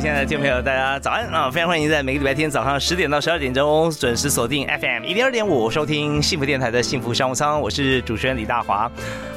[0.00, 1.50] 亲爱的听众朋友，大家早安啊！
[1.50, 7.60] 非常欢迎在每个礼拜天早上十点到十二点钟准时锁定 FM 一零二点五，收听幸福电台的幸福商务舱。
[7.60, 8.88] 我是主持人李大华。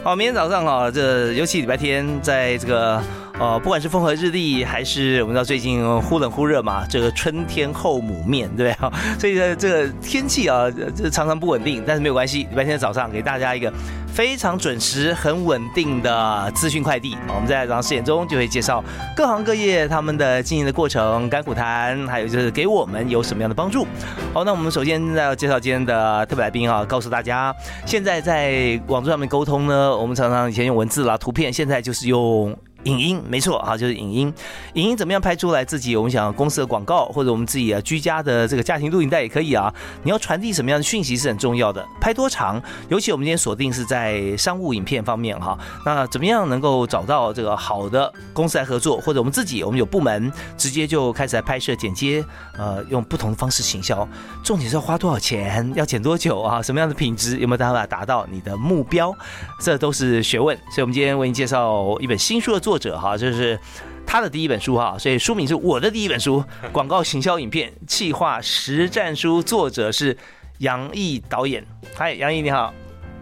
[0.04, 3.02] 好，明天早上哈，这尤其礼拜天，在这个。
[3.40, 8.92] 呃，不管是风和日丽，还是我们知道最近忽冷忽热嘛，这个春天后母面，对不对？
[9.20, 12.44] 所以呢，这个天气啊，这常常不稳定，但是没有关系。
[12.52, 13.74] 礼拜天早上给大家一个
[14.08, 17.18] 非常准时、很稳定的资讯快递。
[17.30, 18.84] 我们在早上十点钟就会介绍
[19.16, 23.88] 各行各业他们的经营的过程、甘苦谈，还有就是给我们有什么样的帮助。
[24.34, 27.56] 好，那我们首先要介绍今天的特别来宾啊，告诉大家，
[27.88, 32.56] 现在在网络上面沟通呢，我们常常以前用文字啦、图片，现在就是用。
[32.84, 34.34] 影音没错啊，就是影音。
[34.74, 35.96] 影音怎么样拍出来自己？
[35.96, 39.74] 我们想公司的广告，或者我们自己啊居家的这个家庭录影带也可以啊。
[40.04, 41.86] 你要传递什么样的讯息是很重要的。
[42.00, 42.62] 拍多长？
[42.90, 45.56] 尤其我们今天锁定是在商务影片方面哈。
[45.86, 52.26] 那怎么样能够找到这个好的公司来合作，或者我们自己我们有部门直接就开始来拍摄剪接，
[52.58, 54.08] 呃，用不同的方式行销。
[54.44, 55.72] 重点是要花多少钱？
[55.76, 56.62] 要剪多久啊？
[56.64, 57.38] 什么样的品质？
[57.38, 59.16] 有没有办法达到你的目标？
[59.60, 60.58] 这都是学问。
[60.74, 62.71] 所以我们今天为你介绍一本新书的作。
[62.72, 63.60] 作者哈，就是
[64.06, 70.18] 他的第一本书哈，所以书名是我的第一本书《广告行销影片企划实战书》，作者是
[70.60, 71.66] 杨毅导演。
[71.96, 72.74] 嗨，杨毅你好，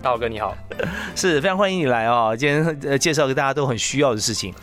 [0.03, 0.55] 大哥你好，
[1.15, 2.35] 是非常欢迎你来哦。
[2.37, 4.53] 今天呃介绍个大家都很需要的事情，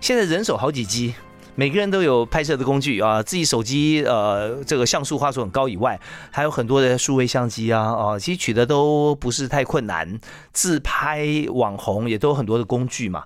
[0.00, 1.12] 现在人手好几机，
[1.56, 5.98] 每个人都有拍摄的工具啊，自己手机呃这个像素画素很高以外，
[6.30, 10.20] 还有很多的数位相机啊啊，其实取得都不是太困难，
[10.52, 13.24] 自拍网红也都有很多的工具嘛。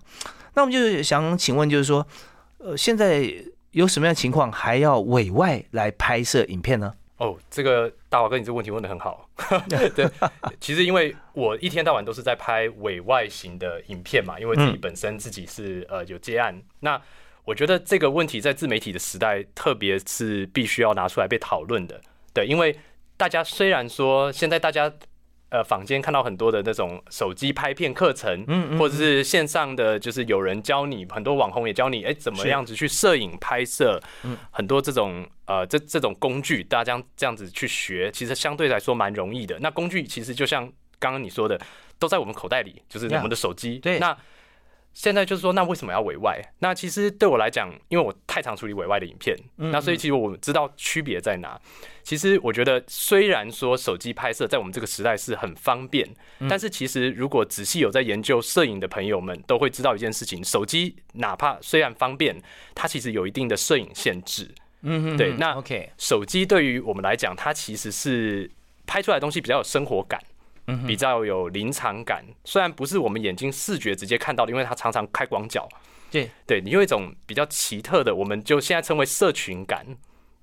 [0.54, 2.06] 那我们就是想请问，就是说，
[2.59, 3.28] 呃，现在
[3.72, 6.94] 有什么样的情况还要委外来拍摄影片呢？
[7.16, 9.28] 哦，这个大华哥，你这个问题问的很好。
[9.69, 10.09] 对，
[10.60, 16.60] 其实因为我一天到晚都是在拍委外型的影片嘛，因为自己本身自己是呃有接案。
[16.81, 17.00] 那
[17.44, 22.00] 我觉得这个问题在自媒体的时代，特别是必须要拿出来被讨论的。
[22.32, 22.78] 对，因为
[23.16, 24.93] 大家虽然说现在大家。
[25.54, 39.56] 呃，坊间看到很多的那种手机拍片课程，嗯，或者是线上的，就是有人教你，很多网红也教你，哎，怎么样子去摄影拍摄，嗯，很多这种呃，这这种工具，大家这样子去学，其实相对来说蛮容易的。
[39.60, 40.64] 那工具其实就像
[40.98, 41.56] 刚刚你说的，
[42.00, 43.78] 都在我们口袋里，就是我们的手机。
[43.78, 44.16] 对，那。
[44.94, 46.41] 现在就是说，那为什么要委外？
[46.60, 51.60] 那其实对我来讲，因为我太常处理委外的影片，那所以其实我知道区别在哪。
[52.05, 56.09] 其实我觉得，虽然说手机拍摄在我们这个时代是很方便，
[56.49, 62.41] 但是其实如果仔细有在研究摄影的朋友们，都会知道一件事情：手机哪怕虽然方便，
[62.75, 64.49] 它其实有一定的摄影限制。
[64.82, 65.32] 嗯，对。
[65.32, 68.49] 那 OK，手机对于我们来讲，它其实是
[68.87, 70.21] 拍出来的东西比较有生活感。
[70.86, 75.69] 比较有临场感，虽然不是我们眼睛视觉直接看到的，因为它常常开广角，
[76.10, 76.30] 对。
[76.47, 79.86] 对，你有一种比较奇特的，我们就现在称为社群感。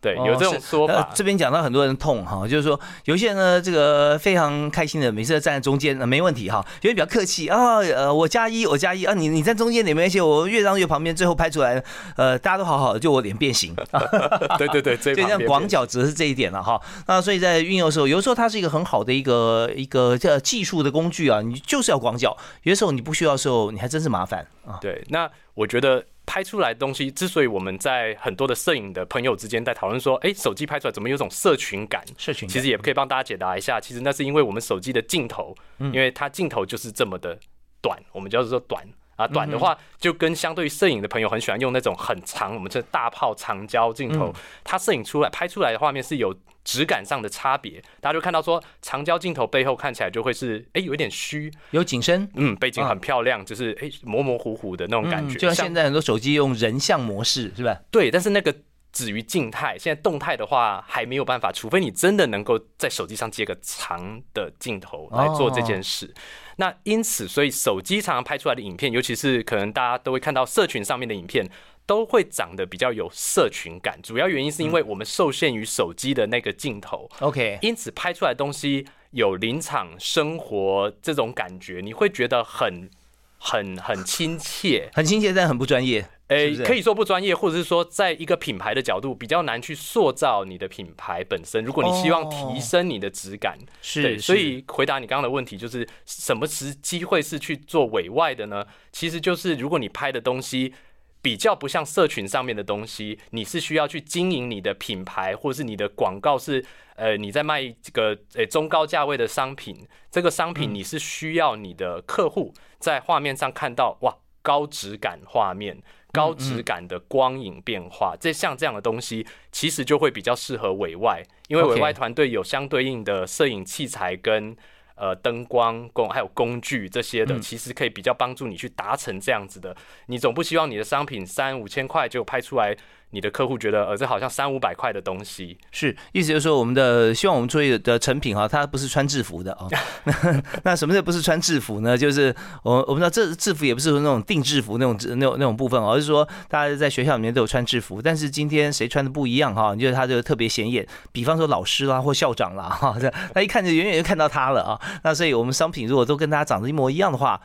[0.02, 1.08] 对，有这种说法。
[1.14, 6.66] 这边讲到很多人痛哈，就是说有些人呢，这个非常开心的，每次站在中间，那没问题哈。
[6.82, 11.84] 有人比较客气啊，呃，我加一，我加一啊，你你在中间你没关系，我越让越旁边，最后拍出来，
[12.18, 13.76] 呃，大家都好好的，就我脸变形。
[14.58, 16.82] 对对对，这样广角只是这一点了哈。
[17.06, 22.36] 那所以在运用的时候，有的时候它是一个很好的一个一个叫技术的工具啊，你就是要广角。
[22.64, 24.80] 有的时候你不需要的时候，你还真是麻烦啊。
[24.82, 26.04] 对，那我觉得。
[26.32, 32.02] 拍出来的东西，之所以我们在很多的摄影的朋友之间在讨论说，哎，手机拍出来怎么有种社群感？
[32.18, 37.38] 社群其实也可以帮大家解答一下，其实那是因为我们手机的镜头，因为它镜头就是这么的
[37.82, 38.82] 短，我们叫做短
[39.18, 39.28] 啊。
[39.28, 57.80] 短的话，就跟相对于摄影的朋友很喜欢用那种很长，我们这大炮长焦镜头，它摄影出来拍出来的画面是有质感上的差别，大家就看到说长焦镜头背后看起来就会是哎有一点虚，有景深，嗯，背景很漂亮，就是哎模模糊糊的那种感觉，就像现在很多手机用人像模式是吧？
[57.92, 58.56] 对，但是那个。
[58.94, 66.14] 止于静态，现在动态的话还没有办法，除非你真的能够在手机上接个长的镜头来做这件事。
[66.58, 71.50] 那因此，所以手机常常拍出来的影片，尤其是可能大家都会看到社群上面的影片，
[71.92, 74.00] 都会长得比较有社群感。
[74.02, 82.90] 主要原因是因为我们受限于手机的那个镜头，OK，因此拍出来的东西有临场生活这种感觉，你会觉得很
[83.38, 86.08] 很很亲切，很亲切， 但很不专业。
[86.30, 91.62] 诶，可以说不专业，或者是说，在一个品牌的角度比较难去塑造你的品牌本身。
[91.66, 98.66] 如果你希望提升你的质感，是，所以回答你刚刚的问题，就是什么时机会是去做委外的呢？
[98.94, 100.74] 其实就是如果你拍的东西
[101.22, 106.64] 比较不像社群上面的东西，你是需要去经营你的品牌，或者是你的广告是
[106.96, 115.82] 呃你在卖这个呃中高价位的商品，这个商品你是需要你的客户在画面上看到哇高质感画面。
[116.14, 124.54] 高质感的光影变化，这像这样的东西，其实就会比较适合委外，因为委外团队有相对应的摄影器材跟
[124.96, 129.76] 呃灯光工还有工具这些的，其实可以比较帮助你去达成这样子的。
[130.08, 132.76] 你总不希望你的商品三五千块就拍出来。
[133.12, 139.68] 你的客户觉得，呃，这好像三五百块的东西，是意思就是说，我们的希望我们做的成品哈，它不是穿制服的啊。
[140.64, 141.98] 那什么叫不是穿制服呢？
[141.98, 149.74] 就是我我们知道这制服也不是说那种定制服那种那种那种部分，而是说大家在学校里面都有穿制服，但是今天谁穿的不一样哈？
[149.74, 152.96] 你觉得他就特别显眼，比方说老师啦或校长啦哈，
[153.34, 154.80] 他一看就远远就看到他了啊。
[155.04, 157.42] 那所以我们商品如果都跟大家长得一模一样的话。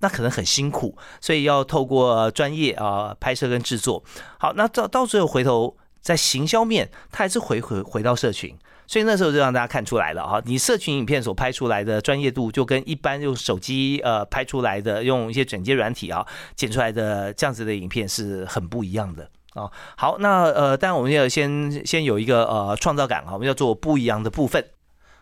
[0.00, 4.02] 那可能很辛苦，所以要透过专业啊拍摄跟制作。
[4.38, 8.56] 好，那到到最后回头在行销面，它还是回回回到社群，
[8.86, 16.24] 所以那时候就让大家看出来了哈，你社群影片所拍出来的专业度，就跟一般用手机呃拍出来的，用一些剪接软体啊
[16.54, 19.68] 剪出来的这样子的影片是很不一样的啊。
[19.96, 24.64] 好，那呃，当然我们要先先有一个呃创造感啊，我们要做不一样的部分。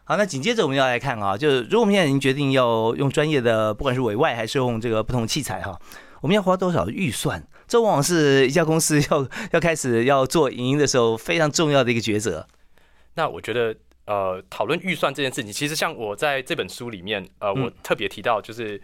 [0.08, 5.76] 好，那紧接着我们要来看啊，就是如果我们现在已经决定要用专业的，不管是委外还是用这个不同的器材哈，
[6.20, 7.44] 我们要花多少预算？
[7.66, 12.46] 这往往是一家公司要要开始要做影音的时候非常重要的一个抉择。
[13.14, 13.74] 那我觉得，
[14.06, 18.80] 呃，讨论预算这件事情，其实像我在这本书里面，呃，我特别提到就是。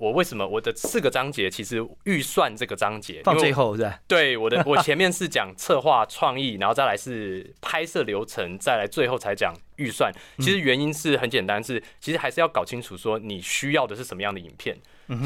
[0.00, 4.00] 我为什么我的四个章节其实预算这个章节放最后是吧？
[4.08, 10.10] 对，我的我前面是讲策划创意，然后再来是拍摄流程，再来最后才讲预算。
[10.38, 14.74] 其实原因是很简单，是其实还是要搞清楚说你需要的是什么样的影片。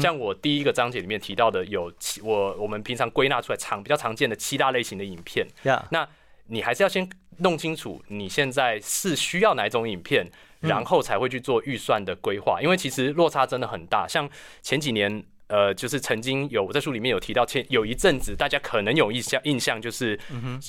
[0.01, 5.47] 像我第一个章节里面提到的有七，我我们平常归纳出来常比较常见的七大类型的影片。
[5.91, 6.05] 那
[6.47, 10.29] 你还是要先弄清楚你现在是需要哪种影片。
[10.67, 14.07] 然后才会去做预算的规划，因为其实落差真的很大。
[14.07, 14.29] 像
[14.61, 20.19] 前几年，呃，就是曾经有我在书里面有提到，前有一阵子大家可能有印象，印象就是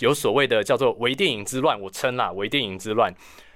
[0.01, 3.13] 有所谓的叫做“微电影之乱”，我称啦“微电影之乱”，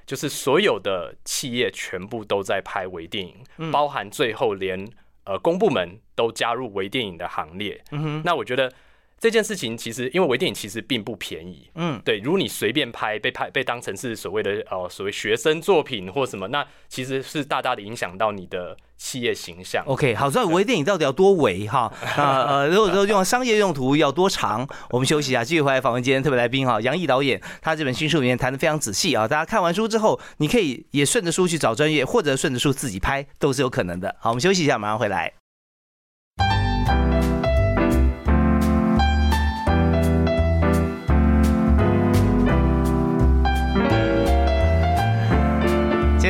[0.07, 3.35] 就是所有的企业全部都在拍微电影，
[3.71, 4.89] 包含最后连
[5.25, 7.83] 呃公部门都加入微电影的行列。
[8.25, 8.73] 那我觉得。
[9.21, 12.19] 这件事情其实，因为微电影其实并不便宜，嗯，对。
[12.21, 19.85] 如果你随便拍，被拍被当成是所谓的呃所谓学生作品或什么，那其实是大大的影响到你的企业形象。
[19.85, 21.93] OK，好，所以微电影到底要多微哈？
[22.17, 24.67] 啊呃，如果说用商业用途要多长？
[24.89, 29.29] 我们休息一下，继续回来访问今天特别来宾哈，杨毅导演，他这本新书里面谈的非常仔细啊。
[29.29, 34.17] 大家看完书之后，你可以也顺着书去找专业，或者顺着书自己拍，都是有可能的。
[34.19, 35.40] 好，我们休息一下，马上回来。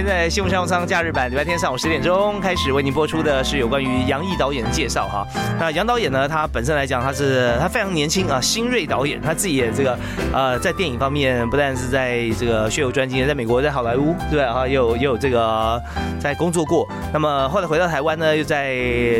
[0.00, 5.26] 现在新闻上舱假日版礼拜天上午十点钟开始为您播出的是有关于杨毅导演的介绍哈。
[5.58, 9.98] 那杨导演呢，他本身来讲，他是他非常年轻啊，新锐导演，他自己也这个
[10.32, 15.78] 呃，在电影方面不但是在这个学有专精，在美国在好莱坞对哈，也有也有这个
[16.18, 16.88] 在工作过。
[17.12, 18.72] 那么后来回到台湾呢，又在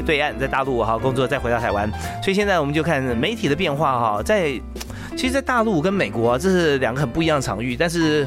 [0.07, 1.87] 对岸在大陆哈工作，再回到台湾。
[2.23, 4.59] 所以现在我们就看媒体的变化哈，在
[5.15, 8.27] 其实，在大陆跟美国，这是两个很不一样的场域，但是。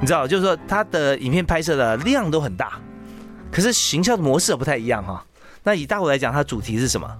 [0.00, 2.78] 你知道，就是说他的影片拍摄的量都很大，
[3.50, 5.24] 可是行销的模式不太一样哈。
[5.62, 7.10] 那以大陆来讲，它主题是什么？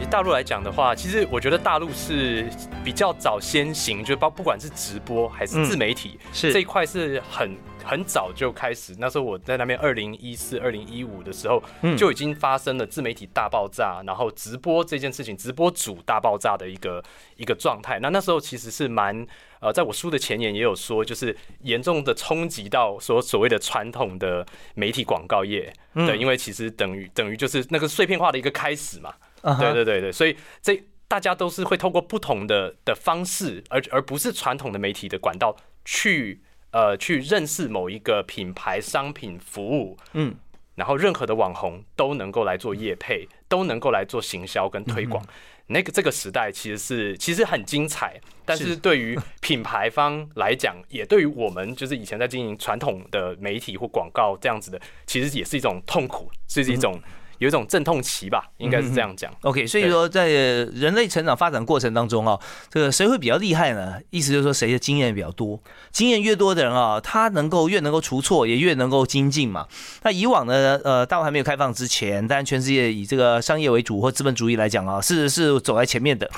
[0.00, 2.50] 以大陆来讲的话，其实我觉得大陆是
[2.84, 7.56] 比较早先行，就包不管是直播还是自媒体，是这一块是很
[7.86, 11.96] 很早就开始，那时候我在那边二零一四、二零一五的时候，嗯。
[11.96, 17.02] 就已经发生了自媒体大爆炸，然后直播这件事情，直播主大爆炸的一个
[17.36, 17.98] 一个状态。
[18.00, 19.26] 那那时候其实是蛮
[19.60, 26.06] 呃，在我书的前言也有说，就是严重的冲击到所所谓的传统的媒体广告业，嗯。
[26.06, 36.42] 对，因为其实等于等于就是那个碎片化的一个开始嘛，对对对对，所以这大家都是会透过不同的的方式，而而不是传统的媒体的管道去
[36.76, 40.34] 呃去认识某一个品牌、商品、服务，嗯，
[40.74, 45.24] 然后任何的网红都能够来做业配，都能够来做行销跟推广。
[45.68, 48.76] 那个这个时代其实是其实很精彩，但是是。
[48.76, 57.00] 对于品牌方来讲，也对于我们就是以前在经营传统的媒体或广告这样子的，其实也是一种痛苦，是一种、
[57.38, 59.32] 有一种阵痛期吧，应该是这样讲。
[59.42, 62.38] OK，所以说在人类成长发展过程当中啊，
[62.70, 63.94] 这个谁会比较厉害呢？
[64.10, 69.66] 意思就是说谁的经验比较多，经验越多的人啊，他能够越能够除错，也越能够精进嘛。
[70.02, 76.30] 那以往呢，呃，大陆还没有开放之前，当然全世界以这个商业为主或资本主义来讲啊，是是走在前面的。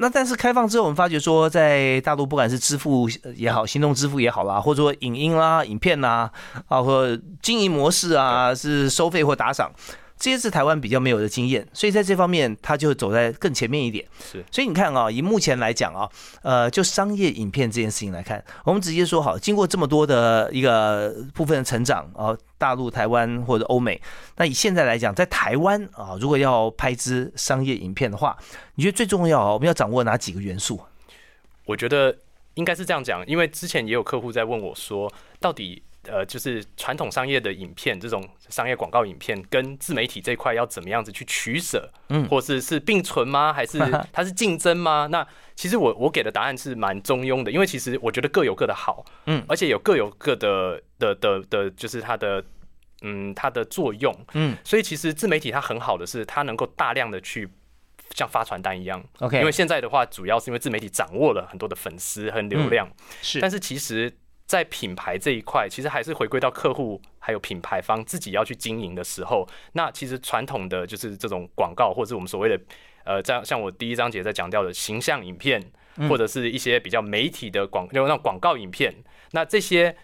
[0.00, 6.30] 那但是开放之后，我们发觉说，在大陆不管是支付也好，行动支付也好啦，或者说影音啦、影片啦，
[6.68, 9.72] 啊，或经营模式啊，是收费或打赏，
[10.18, 14.04] 这些是台湾比较没有的经验，所以在这方面它就走在更前面一点。
[14.20, 16.08] 是，所以你看啊，以目前来讲啊，
[16.42, 24.00] 呃，就商业影片这件事情来看，我们直接说好，经过这么多的一个部分的成长啊，大陆、台湾或者欧美，
[24.36, 28.36] 那以现在来讲，在台湾啊，如果要拍支商业影片的话，
[28.74, 30.80] 你觉得最重要啊，我们要掌握哪几个元素？
[31.64, 32.16] 我觉得
[32.54, 42.26] 应该是这样讲，因为之前也有客户在问我说，到底呃，就是传统商业的影片这种商业广告影片跟自媒体这一块要怎么样子去取舍，嗯。
[42.28, 43.52] 或是是并存吗？
[43.52, 43.78] 还是
[44.12, 45.06] 它是竞争吗？
[45.10, 49.44] 那其实我我给的答案是蛮中庸的，因为其实我觉得各有各的好，嗯。
[49.48, 52.44] 而且有各有各的的的的，就是它的
[53.02, 54.56] 嗯它的作用，嗯。
[54.64, 57.48] 所以其实自媒体它很好的是它能够大量的去
[58.14, 59.04] 像发传单一样。
[59.18, 63.40] ，OK，因为现在的话，主要是因为自媒体掌握了很多的粉丝和流量，是。
[63.40, 64.10] 但是其实，
[64.48, 72.58] 在品牌这一块，其实还是回归到客户还有品牌方自己要去经营的时候，那其实传统的就是这种广告，或者是我们所谓的
[73.04, 75.62] 呃，这样像我第一章节在讲到的形象影片，
[76.08, 78.94] 或者是一些比较媒体的广，就那种广告影片，
[79.32, 79.94] 那这些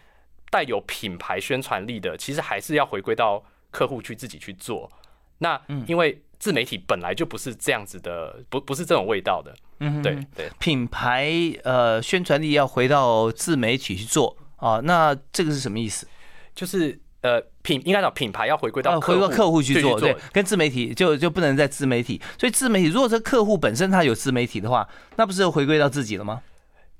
[0.50, 4.92] 带有品牌宣传力的，其实还是要回归到客户去自己去做。
[5.38, 10.50] 那因为自媒体本来就不是这样子的，不不是这种味道的，嗯对对。
[10.58, 11.32] 品牌
[11.62, 16.06] 呃宣传力要回到自媒体去做啊，那这个是什么意思？
[16.54, 24.86] 就是呃品应该讲品牌要回归到呃，客户回到客户去做，对对，跟自媒体就就不能在自媒体，所以自媒体如果这客户本身他有自媒体的话，
[25.16, 26.42] 那不是回归到自己了吗？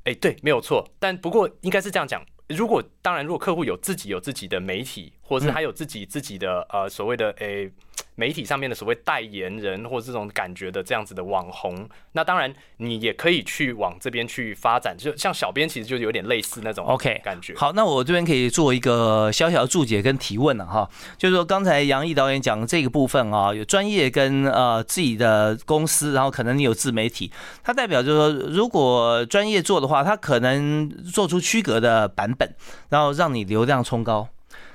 [0.05, 0.89] 哎、对，没有错。
[0.99, 7.71] 但不过应该是这样讲，如果当然，如果客户有自己有自己的媒体，或者是他有自己自己的呃所谓的诶、
[8.15, 17.55] 媒体上面的所谓代言人或者这种感觉的这样子的网红，那当然你也可以去往这边去发展，就像小编其实就有点类似那种 OK，感觉。
[17.57, 20.89] 好，那我这边可以做一个小小的注解跟提问了哈，
[21.19, 32.55] 就是说刚才杨毅导演讲这个部分啊，有专业跟呃自己的公司，然后可能你有自媒体，它代表就是说，如果专业做的话，它可能做出区隔的版本，
[32.91, 34.29] 然后让你流量冲高。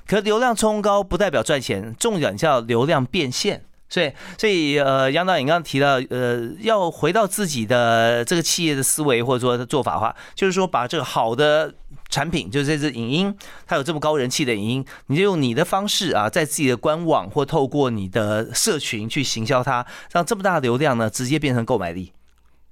[0.10, 3.64] 可流量冲高不代表赚钱，重点叫流量变现。
[3.88, 11.72] 所以，所以呃，杨导演刚刚提到，呃，要回到自己的这个企业的思维或者说做法的话，就是说把这个好的
[12.10, 13.36] 产品，就是这支影音，
[13.68, 22.12] 它有这么高人气的影音，你就用你的方式啊，在自己的官网或透过你的社群去行销它，让这么大的流量呢，直接变成购买力。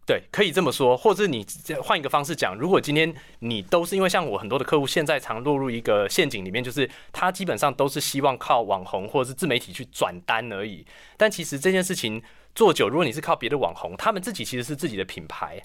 [0.08, 1.46] 对，可以这么说，或者是你
[1.84, 10.86] 换一个方式讲，如果今天你都是因为像我很多的客户现在常落入一个陷阱里面，就是他基本上都是希望靠网红或者是自媒体去转单而已。
[11.18, 12.24] 但其实这件事情
[12.56, 15.62] 做久，如果你是靠别的网红，他们自己其实是自己的品牌，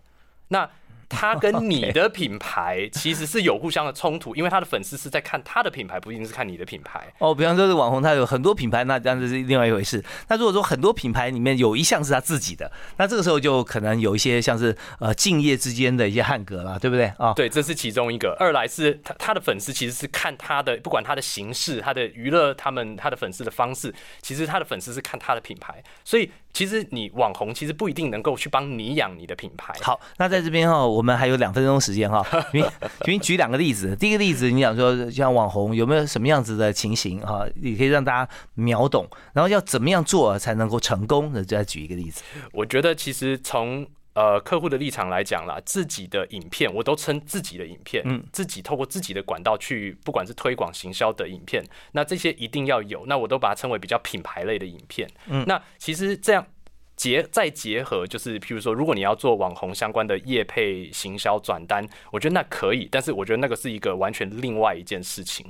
[0.49, 0.69] 那
[1.13, 7.13] 他跟你的 品牌其实是有互相的冲突，因为他的粉丝是在看他的品牌，不一定是看你的品牌。
[7.19, 10.03] 哦，比方说是网红，他有很多品牌，那当然是另外一回事。
[10.29, 17.33] 那如果说很多品牌里面有一项是他自己的，那这个时候就可能有一些像是呃敬业之间的一些汉格了，对不对啊？
[17.35, 18.35] 对，这是其中一个。
[18.41, 25.83] 二来是他他的粉丝其实是看他的，不管他的形式、他的娱乐，他们他的粉丝的方式，其实他的粉丝是看他的品牌。
[26.05, 29.73] 所以其实你网红其实不一定能够去帮你养你的品牌。
[29.81, 32.63] 好，那在这边哈，我们还有两分钟时间哈， 你
[33.07, 33.97] 你举两个例子。
[33.97, 42.23] 第一个例子，你想说像网红有没有什么样子的情形哈，你可以让大家秒懂，然后要怎么样做才能够成功的，再举一个例子。
[42.53, 55.09] 我觉得其实从呃客户的立场来讲啦，自己的影片我都称自己的影片，嗯自己透过自己的管道去，不管是推广行销的影片，那这些一定要有，那我都把它称为比较品牌类的影片。
[55.27, 56.47] 嗯那其实这样。
[56.95, 65.45] 结再结合，就是譬如说，如果你要做网红相关的业配、行销、转单，我觉得那可以，但是我觉得那个是一个完全另外一件事情。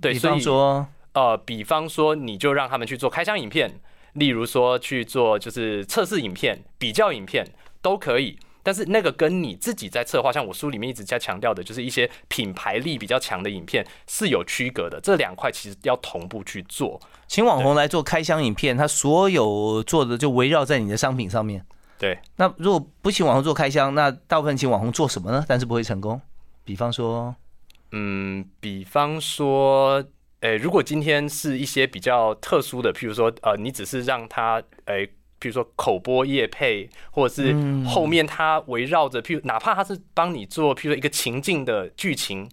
[0.00, 3.70] 对，比方所以说，呃，比方说，你就让他们去做开箱影片，
[4.14, 7.46] 例如说去做就是测试影片、比较影片
[7.82, 8.38] 都可以。
[8.62, 15.00] 但是那个跟你自己在策划，像我书里面一直在强调的，就是一些品牌力比较强的影片是有区隔的。
[15.00, 17.00] 这两块其实要同步去做。
[17.26, 21.64] 请网红来做开箱影片，他所有做的就围绕在你的商品上面。
[21.98, 25.42] 对，那如果不请网红做开箱，那大部分请网红做什么呢？
[25.48, 26.20] 但是不会成功。
[26.62, 27.34] 比方说，
[27.92, 30.04] 嗯，比方说，
[30.40, 35.10] 诶、如果今天是一些比较特殊的，譬如说，呃，你只是让他，诶、
[35.40, 37.54] 譬如说口播业配，或者是
[37.86, 42.48] 后面他围绕着，譬如哪怕他是帮你做，譬如说一个情境的剧情，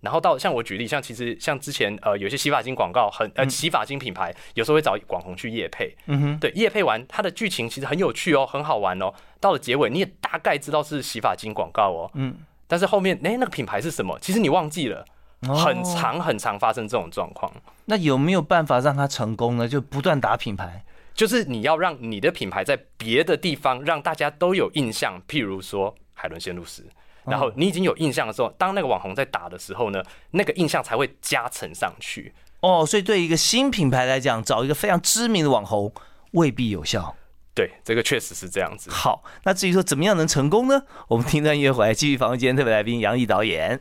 [0.00, 12.36] 然后到像我举例，像其实像之前呃有些洗发精广告很呃洗发精品牌有时候会找网红去夜配，嗯哼，对，夜配完它的剧情其实很有趣哦，很好玩哦，到了结尾你也大概知道是洗发精广告哦，嗯，
[12.66, 15.04] 但是后面哎、那个品牌是什么，其实你忘记了。
[15.44, 15.82] 很哦。
[15.82, 17.52] 常很常发生这种状况，
[17.86, 19.66] 那有没有办法让他成功呢？
[19.66, 20.84] 就不断打品牌。
[21.14, 26.84] 就是你要让你的品牌在别的地方让大家都有印象，譬如说海伦仙露丝，
[27.24, 32.32] 然后你已经有印象的时候，当那个网红在打的时候呢，那个印象才会加成上去。
[32.60, 35.92] 哦，所以对一个新品牌来讲，找一个非常知名的网红
[36.32, 37.16] 未必有效。
[37.54, 38.90] 对，这个确实是这样子。
[38.90, 40.82] 好，那至于说怎么样能成功呢？
[41.08, 43.78] 我们听段音乐回来，继续访问今天特别来宾杨毅导演。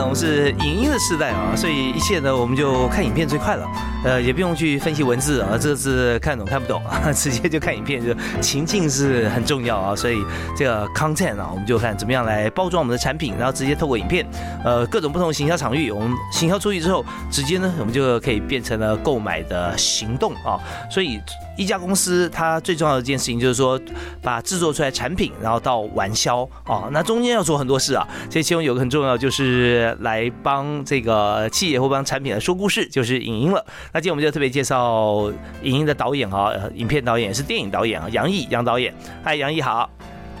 [0.00, 3.66] 我们是影音的时代啊，所以一切呢，我们就看影片最快了，
[4.04, 10.24] 呃，也不用去分析文字啊，这是看懂看不懂啊， 直接就看影片，就情境是很重要啊，所以
[10.56, 14.26] 这个 content 啊，我们就看怎么样来包装我们的产品，然后直接透过影片，
[14.64, 20.58] 呃，各种不同行销场域，我们行销出去之后，直接呢，我们就可以变成了购买的行动啊，
[20.90, 21.20] 所以
[21.62, 23.80] 一家公司它最重要的一件事情就是说，
[24.20, 33.64] 把制作出来产品，然后到完销哦，那中间要做很多事啊，这其中有个很重要就是来帮这个企业或帮产品来说故事，就是影音了。
[33.92, 35.30] 那今天我们就特别介绍
[35.62, 38.92] 影音的导演啊，呃影片导演也是电影导演啊，杨毅杨导演。
[39.22, 39.88] 嗨，杨毅好。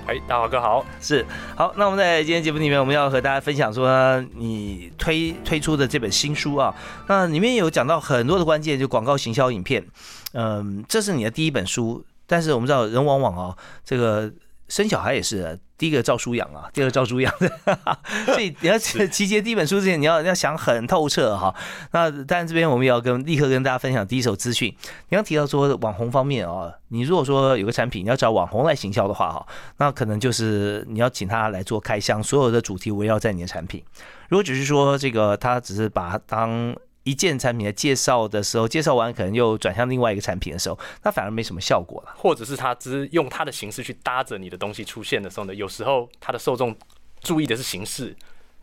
[0.04, 0.84] 哎，大华哥好。
[1.00, 6.74] 是好，那我们在今天节目里面，我们要和大家分享说你推推出的这本新书啊，
[7.06, 9.84] 那里面有讲到很多的关键，就广告行销影片，
[10.32, 14.32] 嗯，这是你的第一本书，但是我们知道人往往啊，这个
[14.68, 15.58] 生小孩也是。
[15.78, 17.34] 第一个照书养啊，第二个照书养，
[18.26, 21.52] 所以你要集结第一本书之前，你要要想很透彻哈。
[21.90, 24.72] 那当然这边我们也要跟立刻跟大家分享第一手资讯。
[25.08, 29.44] 你刚提到说网红方面啊，你如果说有个产品你要找网红来行销的话哈，
[29.78, 33.82] 那可能就是你要请他来做开箱，所有的主题围绕在你的产品。
[34.28, 36.72] 如果只是说这个他只是把它当
[37.04, 42.14] 一件产品的介绍的时候，介绍完可能又转向另外一个产品的时候，那反而没什么效果了。
[42.16, 46.76] 或者是他只是用他的形式去搭着你的东西出现的时候呢，有时候他的受众
[47.20, 48.14] 注意的是形式，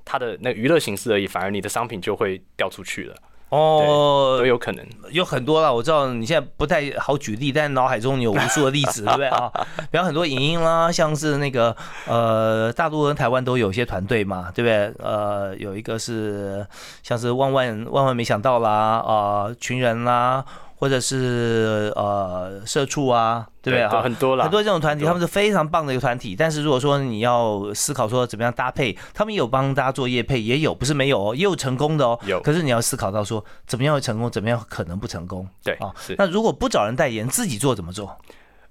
[0.06, 3.16] 他的那娱乐形式而已，反而你的商品就会掉出去了，
[3.50, 4.86] 哦都，有可能。
[5.12, 9.52] 有很多了，我知道你现在不太好举例，但是脑海中你有无数的例子， 对不对啊？
[9.90, 11.76] 比方很多影音啦，像是那个
[12.08, 14.94] 呃，大陆跟台湾都有一些团队嘛，对不对？
[15.04, 16.66] 呃，有一个是
[17.02, 20.46] 像是万万万万没想到啦，啊，群人啦，
[20.80, 24.02] 或者是呃社畜啊，对不对？
[24.02, 26.38] 很多啦，很多这种团体，他们是非常棒的一个团体。
[26.38, 32.18] 但是如果说你要思考说怎么样搭配，他们也有帮大家做业配，也有不是没有哦，也有成功的哦。
[32.26, 35.46] 有可是你要思考到说怎么样会成功，怎么样可能不成功。
[35.62, 36.16] 对啊是。
[36.18, 38.18] 那如果不找人代言，自己做怎么做？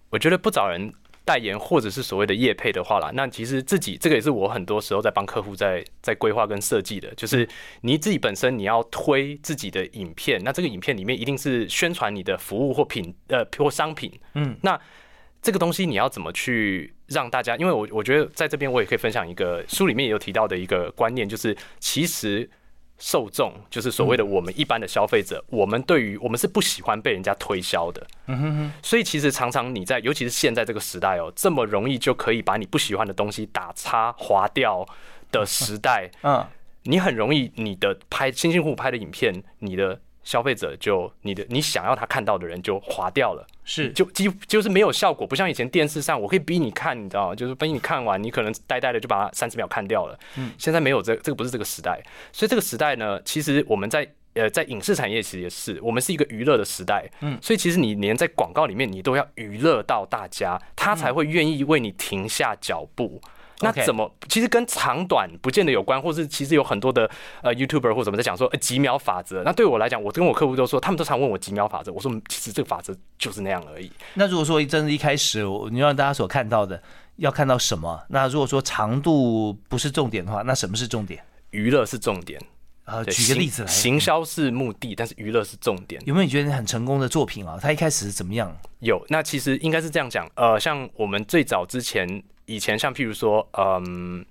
[0.08, 0.90] 我觉得不找人
[1.28, 7.46] 代言或者是所谓的业配的话啦，那其实自己这个也是我很多时候在帮客户在在规划跟设计的，就是
[7.82, 14.80] 你自己本身你要推自己的影片，那这个影片里面一定是宣传你的服务或品呃或商品，嗯，那
[15.42, 17.54] 这个东西你要怎么去让大家？
[17.58, 22.48] 因为我我觉得在这边我也可以分享一个书里面也有提到的一个观念，就是其实。
[22.98, 28.72] 受众就是所谓的我们一般的消费者，我们对于我们是不喜欢被人家推销的，嗯哼哼。
[28.82, 34.86] 所以其实常常你在，尤其是现在这个时代哦，这么容易就可以把你不喜欢的东西打叉划掉
[35.30, 36.44] 的时代，嗯，
[36.82, 47.34] 你很容易你的拍辛辛苦苦拍的影片，你的消费者就你的你想要他看到的人就划掉了，是就几乎就是没有效果，不像以前电视上我可以逼你看，你知道吗？
[47.34, 50.18] 就是逼你看完，你可能呆呆的就把它三十秒看掉了。
[50.36, 52.02] 嗯，现在没有这这个不是这个时代，
[52.32, 57.10] 所以这个时代呢，其实我们在呃在影视产业其实也是，我们是一个娱乐的时代。
[57.20, 63.20] 嗯，所以其实你连在广告里面你都要娱乐到大家，他才会愿意为你停下脚步。
[63.60, 64.10] 那怎么？
[64.28, 67.10] 其实跟长短不见得有关，或是其实有很多的
[67.42, 69.42] 呃 YouTuber 或什么在讲说、呃、几秒法则。
[69.42, 71.92] 那对我来讲，我跟我客户都说，他们都常问我几秒法则。
[71.92, 73.90] 我说，嗯其实这个法则就是那样而已。
[74.14, 76.80] 那如果说真的一开始你让大家所看到的
[77.16, 78.00] 要看到什么？
[78.08, 81.22] 那如果说长度不是重点的话，那什么是重点？
[81.50, 82.40] 娱乐是重点，
[82.88, 86.02] 啊，对举个例子来，行行销是目的，但是娱乐是重点。
[86.06, 87.58] 有没有你觉得很成功的作品啊？
[87.60, 88.56] 它一开始是怎么样？
[88.80, 94.24] 有，那其实应该是这样讲，呃，像我们最早之前，以前像譬如说，嗯。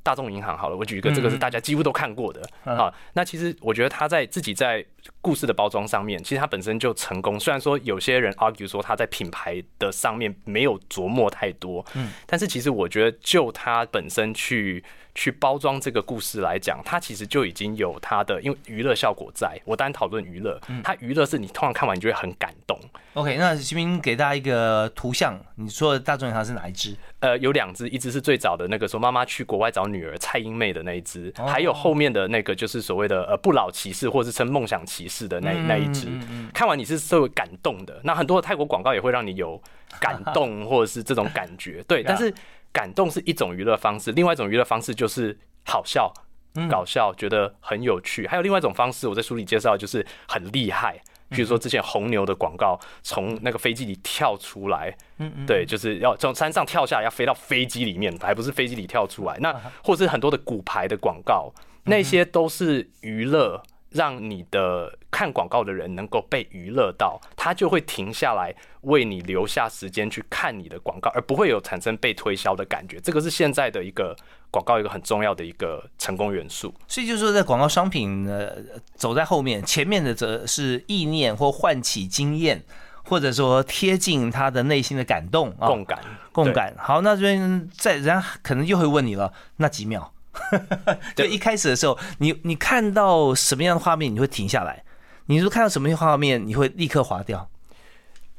[0.00, 2.94] 大众银行好了，我举一个，这个是大家几乎都看过的嗯啊。
[3.12, 4.82] 那其实我觉得他在自己在
[5.20, 7.38] 故事的包装上面，其实它本身就成功。
[7.38, 14.82] 虽然说有些人 argue 说他在品牌的上面没有琢磨太多，嗯，但是其实我觉得就它本身去
[15.14, 19.60] 去包装这个故事来讲，它其实就已经有它的因为娱乐效果在。
[19.64, 22.78] 我当然讨论娱乐，它娱乐是你通常看完你就会很感动。
[23.14, 26.96] OK，那徐明给大家一个图像，你说的大众银行是哪一支？
[27.18, 36.08] 呃，有两只，一只是最早的那个说妈妈去国外找女儿蔡英妹的那一只，哦还有后面的那个就是所谓的呃不老骑士，或是称梦想骑士的那嗯那一只。
[36.54, 38.00] 看完你是是会感动的。
[38.02, 39.62] 那很多的泰国广告也会让你有
[40.00, 42.02] 感动 或者是这种感觉，对。
[42.02, 42.32] 但是
[42.72, 46.12] 感动是一种娱乐方式，另外一种娱乐方式就是好笑。
[46.54, 48.26] 嗯搞笑，觉得很有趣。
[48.26, 50.98] 还有另外一种方式，我在书里介绍，就是很厉害。
[51.28, 59.36] 比如说之前红牛的广告，从那个飞机里跳出来，嗯嗯，对，就是要从山上跳下来，要飞到飞机里面，还不是飞机里跳出来。
[59.40, 59.52] 那
[59.84, 61.52] 或者是很多的骨牌的广告，
[61.84, 73.00] 那些都是娱乐，让你的看广告的人能够被娱乐到，他就会停下来为你留下时间去看你的广告，而不会有产生被推销的感觉。
[73.00, 74.14] 这个是现在的一个
[74.50, 76.74] 广告一个很重要的一个成功元素。
[76.86, 78.50] 所以就是说，在广告商品呢
[78.94, 82.62] 走在后面，前面的则是意念或唤起经验，
[83.04, 85.98] 或者说贴近他的内心的感动啊，共感，
[86.30, 86.74] 共感。
[86.78, 90.12] 好，那这边在人家可能又会问你了，那几秒？
[91.16, 94.84] 就一开始的时候，你你看到什么样的画面，你会停下来？
[95.26, 97.48] 你如果看到什么样画面，你会立刻划掉？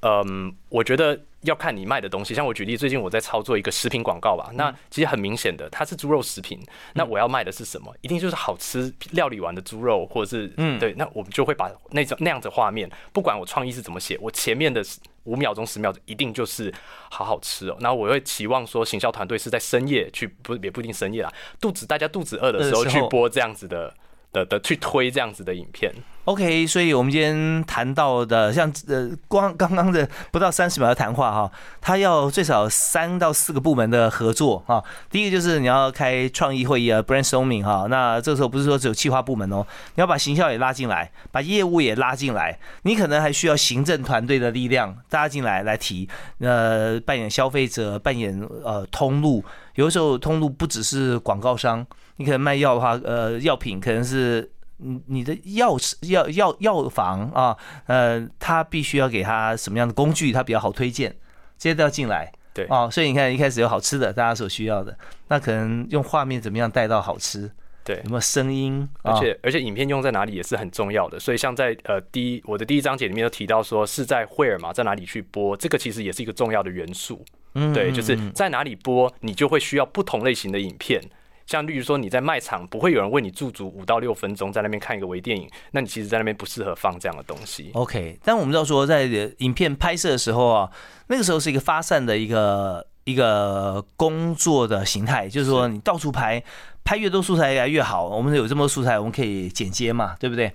[0.01, 2.33] 嗯，我觉得要看你卖的东西。
[2.33, 6.59] 像我举例，最近我在操作一个食品广告吧，那其实很明显的，它是猪肉食品。
[6.93, 7.93] 那我要卖的是什么？
[8.01, 10.93] 一定就是好吃料理完的猪肉，或者是嗯对。
[10.93, 14.81] 那我们就会把那种那样子画面，不管我创意是怎么写，我前面的
[15.25, 16.73] 五秒钟、十秒钟一定就是
[17.09, 17.77] 好好吃哦。
[17.81, 23.93] 然后我会期望说，行销团队是在深夜去，不也不一定深夜啦，肚子大家肚子饿的时候饿的时候去播这样子的
[24.31, 25.93] 的的去推这样子的影片。
[26.25, 34.83] OK，所以我们今天谈到的，像呃，光刚刚的不到三十秒的谈话哈，它要最少三到四个部门的合作哈。
[35.09, 39.65] 第一个就是你要开创意会议啊，brainstorming 哈，那这时候不是说只有企划部门哦，
[39.95, 49.43] 你要把行销也拉进来，把业务也拉进来，你可能还需要行政团队的力量拉进来来提，呃，扮演消费者，扮演呃通路，
[49.79, 51.85] 有的时候通路不只是广告商，
[52.17, 54.51] 你可能卖药的话，呃，药品可能是。
[54.81, 57.53] 你你的药药药药房啊，
[57.85, 61.13] 呃，他必须要给他什么样的工具，他比较好推荐，
[61.57, 62.31] 这些都要进来。
[62.53, 67.51] 对哦，所以你看一开始有好吃的，大家所需要的，那可能用画面怎么样带到好吃，
[67.83, 68.87] 对有，没有声音？
[69.01, 77.21] 而啊且而且影片用在哪里也是很重要的，所以像在呃第一我的第一章节里面都提到说是在惠尔玛在哪里去播，这个其实也是一个重要的元素。
[77.53, 81.01] 嗯对，就是嗯在哪里播，你就会需要不同类型的影片。
[81.45, 87.71] 像例如说你在卖场，不会有人为你驻足五到六分钟在那边看一个微电影，那你其实在那边不适合放这样的东西。
[87.73, 90.69] OK，但我们知道说，在呃影片拍摄的时候啊，
[91.07, 96.43] 那个时候是一个发散的一个一个工作的形态，就是说你到处拍，
[96.83, 98.07] 拍越多素材越来越好。
[98.07, 100.53] 我们有这么多素材，我们可以剪接嘛，对不对？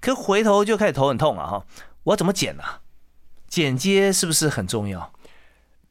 [0.00, 1.64] 可回头就开始头很痛了哈，
[2.02, 2.80] 我要怎么剪啊？
[3.46, 5.12] 剪接是不是很重要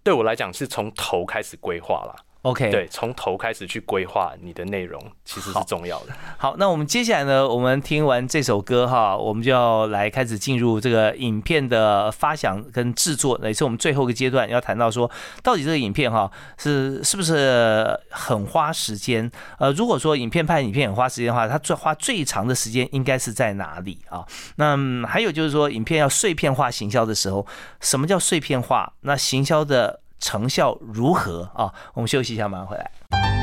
[0.03, 2.15] 对我来讲，是从头开始规划啦。
[2.43, 6.13] ？OK，对，从头开始去规划你的内容，其实是重要的。
[6.37, 15.09] 好，那我们接下来呢，我们听完这首歌哈，我们就要来开始进入这个影片的发想跟制作，也是我们最后一个阶段要谈到说，
[15.41, 19.31] 到底这个影片哈是是不是很花时间？
[19.57, 24.25] 呃，如果说影片拍影片很花时间的话，它最花最长的时间应该是在哪里啊？
[24.57, 27.45] 那、嗯还有就是说，影片要碎片化行销的时候，
[27.79, 28.91] 什么叫碎片化？
[29.01, 31.73] 那行销的成效如何啊？
[31.93, 33.42] 我们休息一下，马上回来。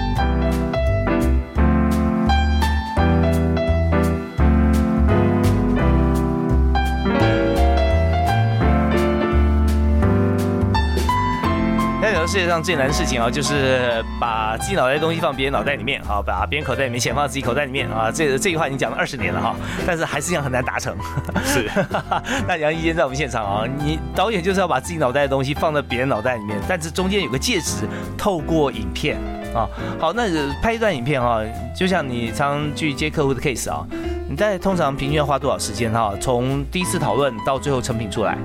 [12.31, 18.09] 世界上最难的事情啊，就是把自己脑袋的东西放别人脑袋里面啊，把别人口袋里面钱放自己口袋里面啊。
[18.09, 20.97] 这这句话已经讲了二十年了哈，但是还是一样很难达成。
[21.45, 21.69] 是，
[22.47, 27.85] 那杨一坚在我们现场啊，你导演就是要把自己脑袋的东西放在别人脑袋里面，但是中间有个介质，
[28.16, 29.19] 透过影片
[29.53, 29.66] 啊。
[29.99, 30.23] 好，那
[30.62, 31.40] 拍一段影片哈，
[31.77, 33.85] 就像你常去接客户的 case 啊，
[34.29, 36.14] 你在通常平均要花多少时间哈？
[36.21, 38.38] 从第一次讨论到最后成品出来。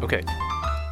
[0.00, 0.22] OK，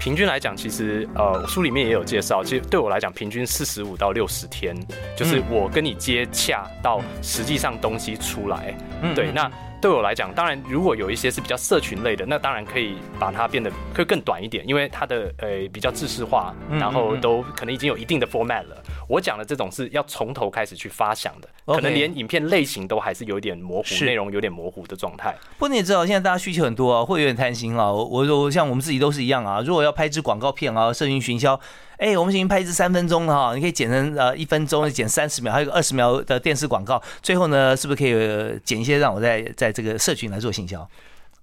[0.04, 4.76] 平均来讲，其实呃，我书里面也有介绍，其实对我来讲，平均四十五到六十天，
[5.16, 8.76] 就是我跟你接洽到实际上东西出来。
[9.00, 9.50] 嗯对，那
[9.84, 18.82] 对我来讲，当然如果有一些是比较社群类的，那当然可以把它变得可以更短一点，因为它的呃比较制式化，嗯然后都可能已经有一定的 format 了。
[19.06, 25.36] 我讲的这种是要从头开始去发想的可能连影片类型都还是有一点模糊，内容有点模糊的状态。
[25.58, 27.92] 不过你也知道，现在大家需求很多啊，会有点贪心啊。
[27.92, 29.60] 我我我像我们自己都是一样啊。
[29.60, 31.60] 如果要拍支广告片啊，社群行销，
[32.04, 37.02] 哎，我们已经拍一支三分钟了哈，你可以剪成呃一分钟，剪三十秒，还有个二十秒的电视广告。
[37.22, 40.86] 最后呢，是不是可以呃剪一些让我在在这个社群来做行销？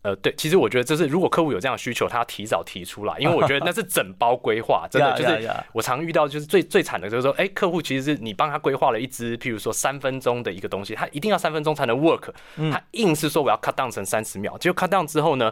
[0.03, 12.29] 呃，对，其实我觉得这是如果客户有这样的需求，他要提早提出来， 因为我觉得那是整包规划，真的 就是我常遇到就是最最惨的就是说，哎，客户其实是你帮他规划了一支，譬如说三分钟的一个东西，他一定要三分钟才能 work，
[12.71, 15.51] 他硬是说我要 cut down 成三十秒，结果 cut down 之后呢，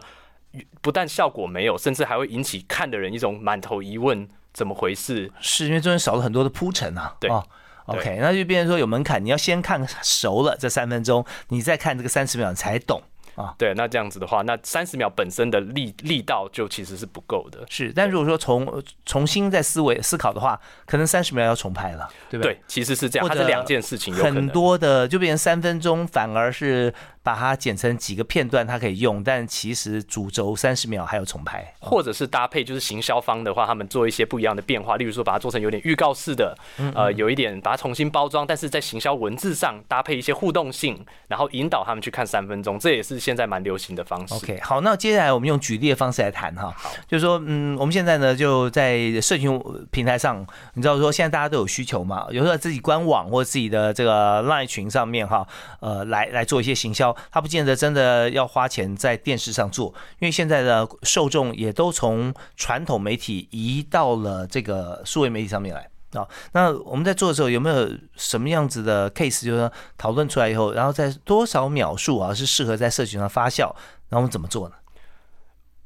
[0.80, 5.30] 不但效果没有，甚至还会引起看的人一种满头疑问，怎么回事？
[5.40, 7.14] 是因为中间少了很多的铺陈啊。
[7.20, 7.44] 对哦
[7.86, 13.02] OK，那就变成说有门槛，你要先看熟了这三分钟，你再看这个三十秒，你才懂
[13.34, 13.52] 啊。
[13.58, 17.64] 对，那这样子的话，那三十秒本身的力力道就其实是不够的。
[17.68, 22.54] 是，但如果说重重新再思维思考的话，可能三十秒要重拍了，对不对？
[22.54, 24.48] 对，其实是这样，它是两件事情，有很。
[24.50, 31.74] 多的就变成三分钟，反而是把它剪成几个片段，它可以用，但其实主轴三十秒还有重拍。
[31.80, 44.34] 或者是搭配，就是行销方的话，他们做一些不一样的变化，例如说把它做成有点预告式的，嗯呃，有一点把它重新包装，但是在行销文字上搭配一些互动性，然后引导他们去看三分钟，这也是现在蛮流行的方式。
[44.34, 46.74] OK，好，那接下来我们用举例的方式来谈哈，
[47.06, 55.46] 就是说，嗯，我们现在呢就在社群平台上，你知道说现在大家都有需求嘛，有时候自己官网或自己的这个 Line 群上面哈，
[55.80, 65.88] 呃，来来做一些行销，他不见得真的要花钱在电视上做，因为现在的受众也都从传统媒体移到了这个数位媒体上面来。
[66.12, 73.66] 啊、那我们在做的时候有没有什么样子的 case，就是说讨论出来以后，然后在多少秒数啊是适合在社群上发酵，
[74.08, 74.74] 然后我们怎么做呢？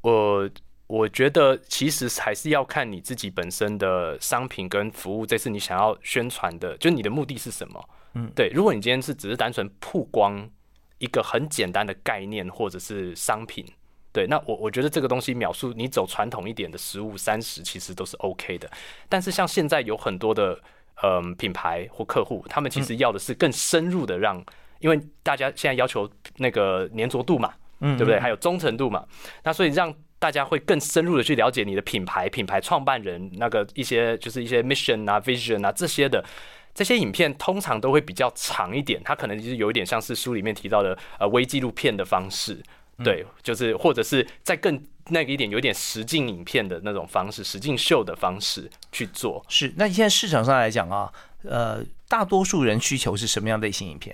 [0.01, 0.49] 我
[0.87, 7.89] 我觉得其实还是要看你自己本身的商品跟服务，这是你想要宣传的，就是你的目的是什么。
[8.15, 8.49] 嗯，对。
[8.49, 10.49] 如果你今天是只是单纯曝光
[10.97, 13.65] 一个很简单的概念或者是商品，
[14.13, 18.69] 对，那我我觉得这个东西描述你走传统一点的十五三十其实都是 OK 的。
[19.09, 20.57] 但是像现在有很多的
[21.03, 24.41] 嗯品牌或客户，他们其实要的是更深入的让，
[24.79, 28.17] 因为大家现在要求那个粘着度嘛，嗯对不对？
[28.17, 29.05] 还有忠诚度嘛，
[29.43, 36.23] 那所以让大家会更深入的去了解你的品牌、品牌创办人那个一些就是一些 mission 啊、vision 啊这些的。
[36.75, 42.61] 这些影片通常都会比较长一点，它可能就是有一点像是书里面提到的呃微纪录片的方式，
[43.01, 49.43] 对，就是或者是在更那个一点有点实境影片的那种方式，实境秀的方式去做。
[49.47, 51.09] 是，那现在市场上来讲啊，
[51.43, 54.13] 呃，大多数人需求是什么样类型影片？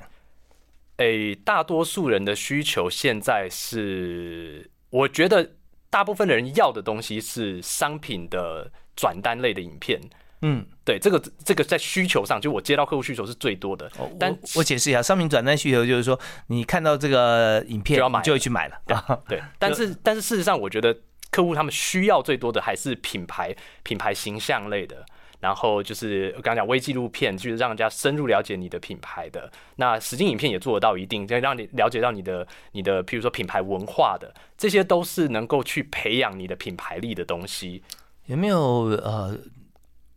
[0.98, 5.54] 诶，大多数人的需求现在是，我觉得
[5.90, 10.00] 大部分的人要的东西是商品的转单类的影片。
[10.42, 13.92] 嗯，对，这个这个在需求上，就我接到客户需求是最多的。
[14.20, 18.82] 但我我解释一下，商品转单需求就是说，你看到这个影片就要买你就会去买了。
[18.96, 20.98] 啊对， 但是但是事实上，我觉得
[21.30, 25.06] 客户他们需要最多的还是品牌品牌形象类的。
[25.40, 29.52] 然后就是我刚刚讲微纪录片，就是让人家深入了解你的品牌的。
[29.78, 37.82] 那实景影片也做得到一定，就让你了解到你的你的，譬如说品牌文化的，这些都是能够去培养你的品牌力的东西。
[38.28, 38.60] 有没有
[39.04, 39.36] 呃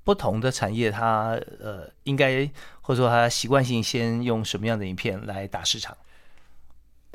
[0.05, 2.49] 不同的产业它，呃应该
[2.83, 5.97] 或者说它习惯性先用什么样的影片来打市场？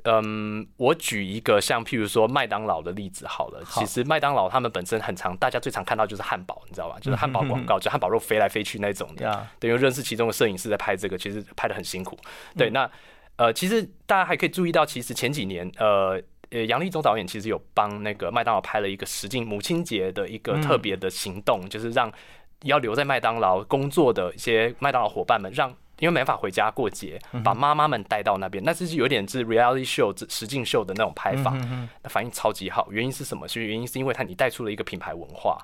[0.04, 3.62] 嗯，我举一个像譬如说麦当劳的例子好了。
[3.66, 6.98] 好其实麦当劳他们本身很常，大家最常看到就是汉堡，你知道吧？
[7.00, 9.26] 就是汉堡广告，就汉堡肉飞来飞去那种的。
[9.26, 12.18] 呀，对，因为认识其中的摄影师在拍这个，其实拍的很辛苦。
[12.24, 12.90] 嗯对，那
[13.36, 16.22] 呃，其实大家还可以注意到，其实前几年呃。
[16.52, 22.12] 呃，杨立忠导演其实有帮那个麦当劳拍了一个实境母亲节的一个嗯特别的行动，就是让
[22.64, 25.70] 要留在麦当劳工作的一些麦当劳伙伴们，让
[26.00, 31.52] 因为没办法回家过节，把妈妈们带到那边，那这是有点是 reality show 实境秀的那种拍法，
[32.02, 32.88] 那反应超级好。
[32.90, 33.48] 原因是什么？
[33.48, 35.58] 其实原因是因为他你带出了一个品牌文化，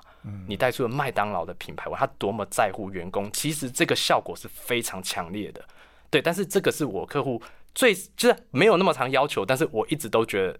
[0.46, 5.64] 你带出了麦当劳的品牌文化，他多么在乎员工，其实这个效果是非常强烈的。
[6.10, 7.40] 对，但是这个是我客户
[7.74, 10.58] 最就是没有那么长要求，但是我一直都觉得。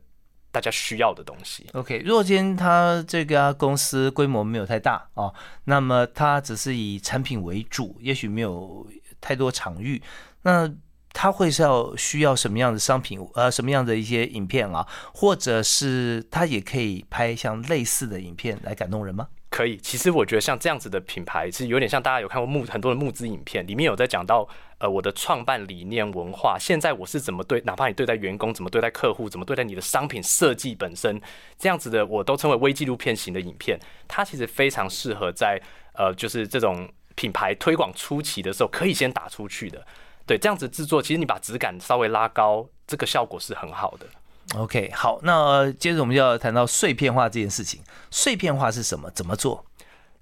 [0.51, 1.67] 大家需要的东西。
[1.73, 5.33] OK，若间他这家公司规模没有太大啊，
[5.65, 8.87] 那么他只是以产品为主，也许没有
[9.21, 10.03] 太多场域，
[10.43, 10.73] 那
[11.13, 13.19] 他会是要需要什么样的商品？
[13.35, 14.87] 呃，什么样的一些影片啊？
[15.15, 19.29] 或者是他也可以拍像类似的影片来感动人吗？
[19.57, 31.19] 可以，其实我觉得像这样子的品牌是有点像大家有看过募很多的募资影片，里面有在讲到呃我的创办理念文化，现在我是怎么对，哪怕你对待员工，怎么对待客户，怎么对待你的商品设计本身，
[31.59, 35.59] 这样子的我都称为微纪录片型的影片，它其实非常适合在
[35.95, 39.83] 呃就是这种品牌推广初期的时候可以先打出去的，
[40.27, 44.07] 对，这样子制作，其实你把质感稍微拉高，这个效果是很好的。
[44.55, 47.81] OK，好，那接着我们就要谈到碎片化这件事情。
[48.11, 49.11] 碎片化是什么？
[49.11, 49.67] 怎么做？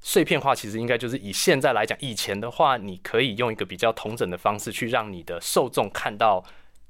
[0.01, 6.43] 碎片化其实应该就是以现在来讲，以前的话，你可以用一个比较同整的方式去让你的受众看到，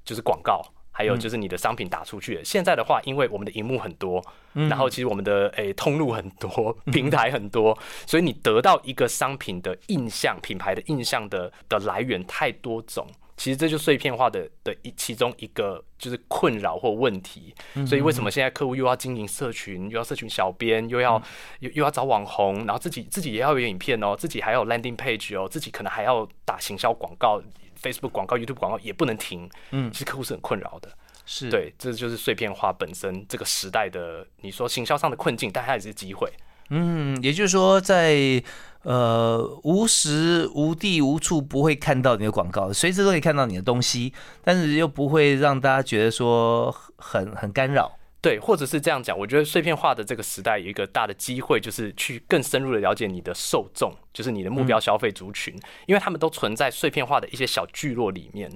[0.04, 2.40] 就是广告，还有就是你的商品打出去。
[2.44, 13.06] 现在的话，因为我们的荧幕很多，然后其实我们的诶通路很多， 平台很多，所以你得到一个商品的印象、品牌的印象的的来源太多种。
[13.36, 17.54] 其实这就碎片化的的一其中一个就是困扰或问题，
[17.86, 21.20] 所以为什么现在客户又要经营社群，又要社群小编，又要
[21.60, 27.42] 又又要找网红，然后自己自己也要有影片哦，自己还有 landing page 哦，自己可能还要打行销广告
[27.82, 29.50] ，Facebook 广告、YouTube 广告也不能停。
[29.70, 30.88] 嗯，其实客户是很困扰的。
[31.26, 36.30] 是对，这就是碎片化本身这个时代的你说行销上的困境，但它也是机会。
[36.70, 38.42] 嗯，也就是说在。
[38.84, 47.96] 呃，无时无地无处不会看到你的广告，随时都可以看到你的东西，但是又不会让大家觉得说很很干扰。
[48.20, 55.54] 对，或者是这样讲，我觉得碎片化的这个时代有一个大的机会，就是去更深入的了解你的受众，就是你的目标消费族群，
[55.86, 58.50] 因为他们都存在碎片化的一些小聚落里面。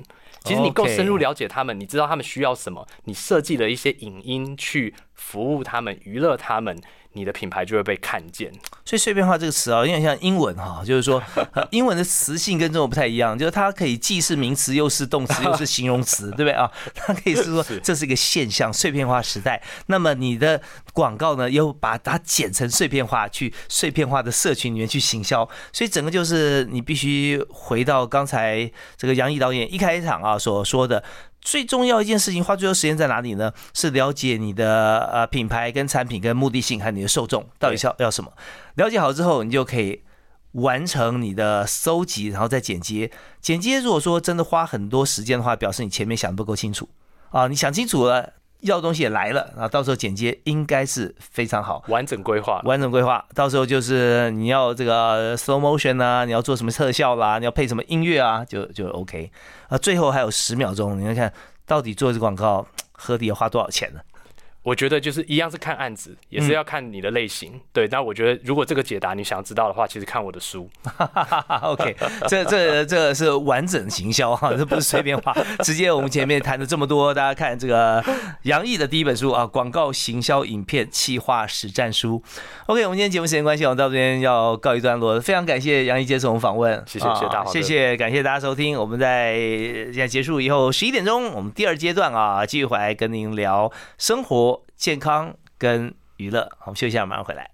[0.44, 6.78] 其实你够深入了解他们，你知道他们需要什么，你设计了一些影音去服务他们、娱乐他们。
[7.18, 8.52] 你的品牌就会被看见，
[8.85, 11.20] 所以碎片化这个词啊，有点像英文哈， 就是说
[11.70, 16.70] 英文的词性跟中文不太一样，就是它可以既是名词，又是动词，又是形容词， 对不对啊？
[16.94, 19.61] 它可以是说这是一个现象，碎片化时代。
[19.87, 20.61] 那么你的
[20.92, 31.02] 广告呢，又把它剪成碎片化，去碎片化的社群里面去行销，所以整个就是你必须回到刚才这个杨毅导演一开场啊所说的。
[31.40, 33.53] 最重要一件事情，花最多时间在哪里呢？
[33.72, 38.33] 是了解你的呃品牌跟产品跟目的性，还有你的受众到底是要要什么。
[38.74, 40.03] 了解好之后，你就可以
[40.53, 43.11] 完成你的搜集，然后再剪接。
[43.40, 46.88] 剪接如果说真的花很多时间的话，表示你前面想的不够清楚
[47.31, 47.48] 啊。
[47.48, 48.35] 你想清楚了。
[48.60, 53.24] 要东西也来了，啊到时候剪接应该是非常好，完整规划，完整规划。
[53.34, 59.30] 到时候就是你要这个 slow motion 啊，你要做什么特效啦，你要配什么音乐啊，就就 OK。
[59.68, 61.32] 啊，最后还有十秒钟，你看看
[61.66, 64.00] 到底做这广告，合理要花多少钱呢？
[64.68, 67.59] 我觉得就是一样是看案子，也是要看你的类型。
[67.72, 70.68] 对，那我觉得如果这个解答你想要知道的话，其实看我的书。
[71.62, 71.96] OK，
[72.28, 75.35] 这这这是完整行销哈， 这不是随便画。
[75.64, 78.04] 直接我们前面谈了这么多，大家看这个
[78.42, 82.22] 杨毅的第一本书啊，《广告行销影片企划实战书》。
[82.66, 85.18] OK，我们今天节目时间关系，我们到这边要告一段落。
[85.18, 88.78] 非常感谢杨毅接受我们访问，谢谢谢谢大谢谢感谢大家收听。
[88.78, 89.35] 我们在
[89.87, 94.57] 现在结束以后十一点钟，我们第二阶段啊，继续回来跟您聊生活。
[94.78, 97.50] 健康跟娱乐，我们休息一下，马上回来。